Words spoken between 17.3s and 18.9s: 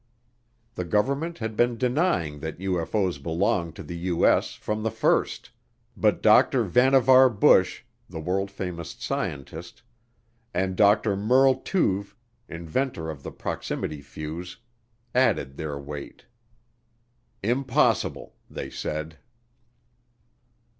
"Impossible," they